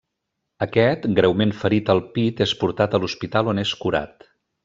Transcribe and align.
Aquest, 0.65 1.03
greument 1.19 1.53
ferit 1.59 1.91
al 1.95 2.01
pit 2.15 2.43
és 2.47 2.55
portat 2.63 2.97
a 2.97 3.01
l'hospital 3.05 3.53
on 3.55 3.65
és 3.67 3.77
curat. 3.85 4.27